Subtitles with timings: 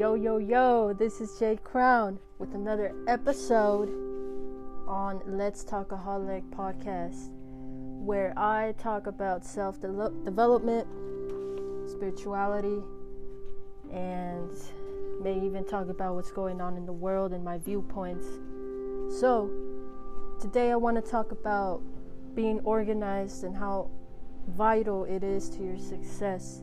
[0.00, 3.90] Yo, yo, yo, this is Jay Crown with another episode
[4.88, 7.28] on Let's Talkaholic podcast,
[8.02, 10.86] where I talk about self development,
[11.86, 12.82] spirituality,
[13.92, 14.50] and
[15.20, 18.24] may even talk about what's going on in the world and my viewpoints.
[19.20, 19.50] So,
[20.40, 21.82] today I want to talk about
[22.34, 23.90] being organized and how
[24.48, 26.62] vital it is to your success.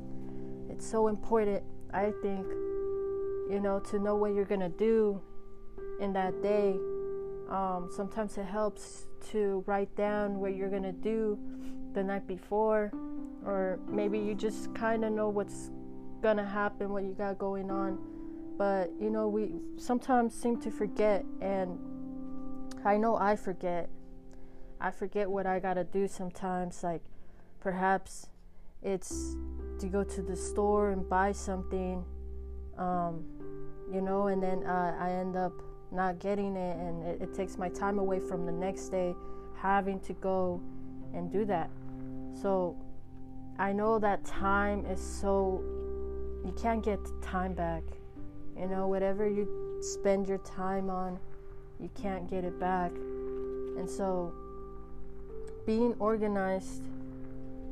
[0.71, 1.61] It's so important,
[1.93, 2.47] I think,
[3.49, 5.21] you know, to know what you're going to do
[5.99, 6.75] in that day.
[7.49, 11.39] Um, sometimes it helps to write down what you're going to do
[11.93, 12.91] the night before,
[13.45, 15.71] or maybe you just kind of know what's
[16.21, 17.97] going to happen, what you got going on.
[18.57, 21.77] But, you know, we sometimes seem to forget, and
[22.83, 23.89] I know I forget.
[24.81, 26.83] I forget what I got to do sometimes.
[26.83, 27.01] Like,
[27.59, 28.27] perhaps
[28.83, 29.35] it's
[29.79, 32.03] to go to the store and buy something,
[32.77, 33.23] um,
[33.91, 35.53] you know, and then uh, I end up
[35.91, 39.15] not getting it, and it, it takes my time away from the next day
[39.55, 40.61] having to go
[41.13, 41.69] and do that.
[42.41, 42.77] So
[43.57, 45.63] I know that time is so,
[46.45, 47.83] you can't get time back.
[48.57, 51.19] You know, whatever you spend your time on,
[51.79, 52.91] you can't get it back.
[53.77, 54.33] And so
[55.65, 56.81] being organized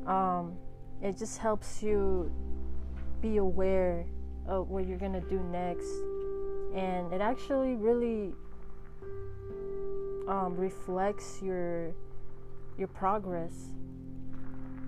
[0.06, 0.56] um,
[1.02, 2.30] it just helps you
[3.20, 4.06] be aware
[4.48, 5.90] of what you're gonna do next,
[6.74, 8.32] and it actually really
[10.28, 11.92] um, reflects your
[12.78, 13.52] your progress.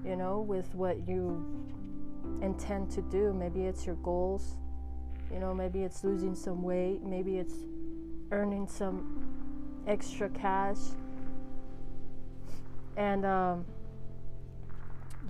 [0.04, 1.44] You know, with what you
[2.40, 3.32] intend to do.
[3.32, 4.56] Maybe it's your goals.
[5.32, 7.02] You know, maybe it's losing some weight.
[7.02, 7.54] Maybe it's
[8.30, 9.26] earning some
[9.86, 10.78] extra cash.
[12.96, 13.64] And um,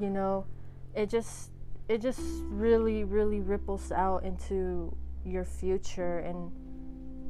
[0.01, 0.45] you know
[0.95, 1.51] it just
[1.89, 4.95] it just really really ripples out into
[5.25, 6.53] your future and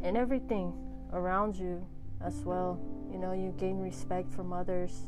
[0.02, 0.72] and everything
[1.12, 1.84] around you
[2.24, 2.80] as well.
[3.10, 5.06] You know you gain respect from others.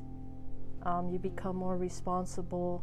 [0.85, 2.83] Um, you become more responsible.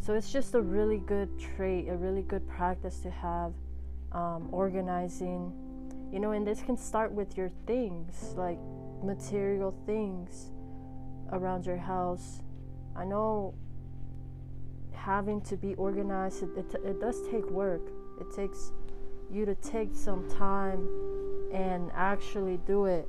[0.00, 3.52] So it's just a really good trait a really good practice to have
[4.12, 5.52] um, organizing.
[6.12, 8.58] You know and this can start with your things like
[9.02, 10.50] material things
[11.32, 12.40] around your house.
[12.96, 13.54] I know
[15.06, 17.82] having to be organized, it, it, it does take work.
[18.20, 18.72] It takes
[19.30, 20.88] you to take some time
[21.52, 23.08] and actually do it.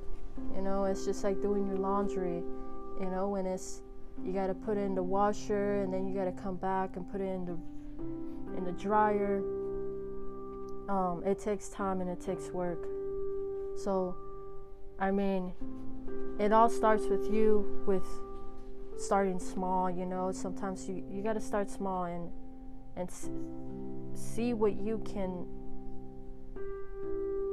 [0.56, 2.44] You know, it's just like doing your laundry.
[3.02, 3.82] You know, when it's
[4.24, 6.96] you got to put it in the washer and then you got to come back
[6.98, 7.58] and put it in the
[8.56, 9.42] in the dryer.
[10.90, 12.88] Um, it takes time and it takes work.
[13.76, 14.16] So,
[15.00, 15.52] I mean,
[16.40, 18.06] it all starts with you with
[19.00, 20.32] starting small you know?
[20.32, 22.30] Sometimes you, you got to start small and
[22.96, 23.10] and
[24.16, 25.46] see what you can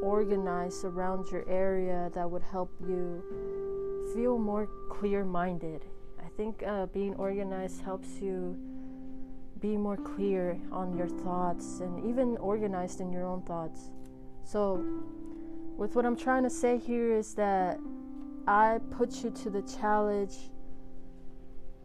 [0.03, 3.23] organize around your area that would help you
[4.15, 5.85] feel more clear minded
[6.23, 8.57] i think uh, being organized helps you
[9.65, 13.91] be more clear on your thoughts and even organized in your own thoughts.
[14.45, 14.85] So
[15.79, 17.79] with what i'm trying to say here is that
[18.47, 20.37] i put you to the challenge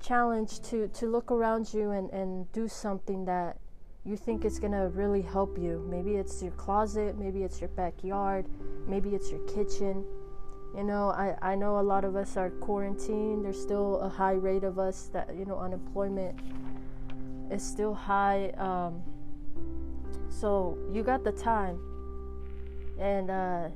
[0.02, 3.58] challenge to to look around you and and do something that
[4.06, 5.86] you think is going to really help you.
[5.90, 8.46] Maybe it's your closet maybe it's your backyard
[8.88, 10.06] maybe it's your kitchen.
[10.76, 13.44] You know i i know a lot of us are quarantined.
[13.46, 16.40] There's still a high rate of us that you know unemployment
[17.52, 19.02] is still high um,
[20.30, 21.80] so you got the time.
[23.00, 23.70] And uh,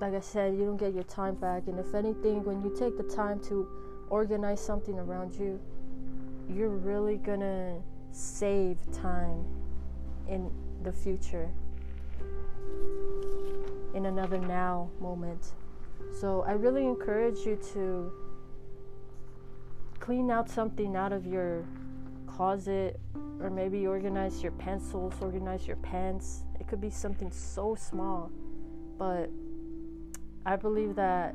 [0.00, 1.66] like i said you don't get your time back.
[1.66, 3.66] And if anything when you take the time to
[4.10, 5.60] organize something around you,
[6.48, 7.80] you're really gonna
[8.12, 9.44] save time
[10.28, 10.50] in
[10.82, 11.50] the future,
[13.94, 15.52] in another now moment.
[16.20, 18.12] So I really encourage you to
[19.98, 21.64] clean out something out of your
[22.26, 23.00] closet
[23.40, 26.44] or maybe organize your pencils, organize your pens.
[26.60, 28.30] It could be something so small,
[28.98, 29.30] but
[30.44, 31.34] I believe that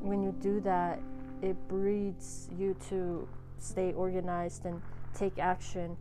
[0.00, 1.00] when you do that,
[1.42, 3.28] it breeds you to
[3.58, 4.80] stay organized and
[5.14, 5.96] take action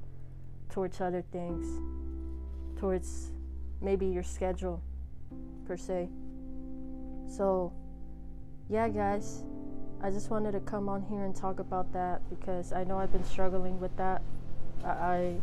[0.70, 1.68] towards other things,
[2.80, 3.32] towards
[3.82, 4.82] maybe your schedule
[5.66, 6.10] per se.
[7.28, 7.74] So,
[8.70, 9.44] yeah, guys,
[10.02, 13.12] I just wanted to come on here and talk about that because I know I've
[13.12, 14.22] been struggling with that.
[14.84, 15.36] I,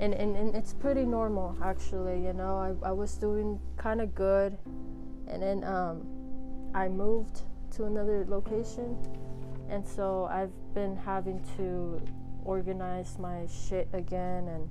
[0.00, 2.56] and, and, and it's pretty normal actually, you know.
[2.56, 4.56] I, I was doing kind of good,
[5.28, 6.02] and then um,
[6.74, 8.96] I moved to another location
[9.72, 11.98] and so I've been having to
[12.44, 14.68] organize my shit again and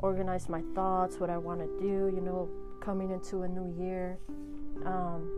[0.00, 2.46] organize my thoughts, what I want to do, you know,
[2.82, 4.18] coming into a new year.
[4.84, 5.30] Um,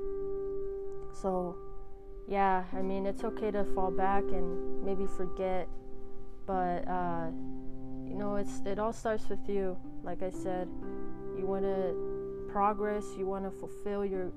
[1.13, 1.57] so,
[2.27, 5.69] yeah, I mean, it's okay to fall back and maybe forget,
[6.45, 7.29] but uh,
[8.05, 9.77] you know, it's it all starts with you.
[10.03, 10.69] Like I said,
[11.39, 14.33] you want to progress, you want to fulfill your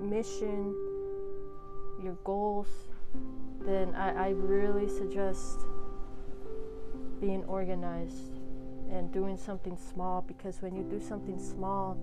[0.00, 0.74] mission,
[2.02, 2.68] your goals.
[3.60, 5.66] Then I, I really suggest
[7.20, 8.40] being organized
[8.90, 11.96] and doing something small because when you do something small,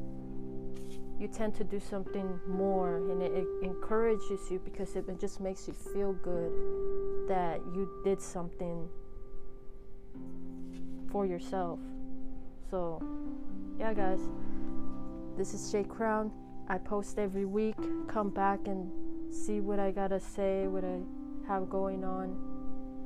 [1.19, 5.41] you tend to do something more and it, it encourages you because it, it just
[5.41, 6.51] makes you feel good
[7.27, 8.87] that you did something
[11.11, 11.79] for yourself.
[12.71, 13.01] So,
[13.77, 14.21] yeah, guys,
[15.37, 16.31] this is Jay Crown.
[16.69, 17.75] I post every week.
[18.07, 18.89] Come back and
[19.31, 20.99] see what I gotta say, what I
[21.47, 22.29] have going on.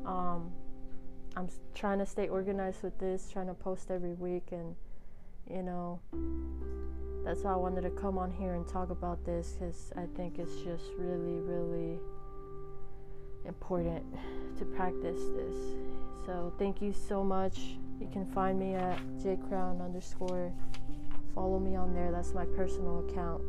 [0.05, 0.51] Um,
[1.35, 4.75] I'm trying to stay organized with this, trying to post every week, and
[5.49, 5.99] you know,
[7.25, 10.39] that's why I wanted to come on here and talk about this because I think
[10.39, 11.99] it's just really, really
[13.45, 14.03] important
[14.59, 15.55] to practice this.
[16.25, 17.77] So, thank you so much.
[17.99, 20.51] You can find me at jcrown underscore.
[21.35, 22.11] Follow me on there.
[22.11, 23.41] That's my personal account.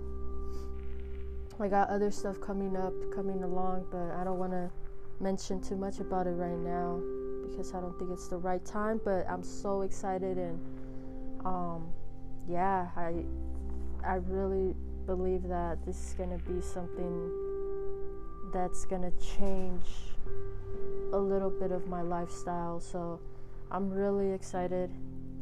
[1.60, 4.70] I got other stuff coming up, coming along, but I don't want to
[5.20, 7.00] mention too much about it right now
[7.48, 9.00] because I don't think it's the right time.
[9.04, 10.58] But I'm so excited and
[11.44, 11.86] um,
[12.48, 13.24] yeah, I
[14.04, 14.74] I really
[15.06, 17.30] believe that this is gonna be something
[18.52, 19.86] that's gonna change
[21.12, 22.80] a little bit of my lifestyle.
[22.80, 23.20] So
[23.70, 24.90] I'm really excited.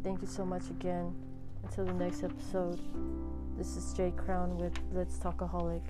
[0.03, 1.15] Thank you so much again.
[1.63, 2.81] Until the next episode,
[3.57, 5.83] this is Jay Crown with Let's Talkaholic.